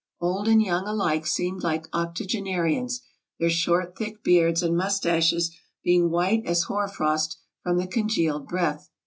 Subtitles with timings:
[0.19, 3.03] Old and young alike seemed like octogenarians,
[3.39, 8.89] their short, thick beards and mustaches being white as hoar frost from the congealed breath.